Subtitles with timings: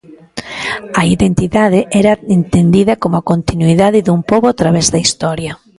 [1.01, 5.51] A identidade era entendida como a continuidade dun pobo a través da historia.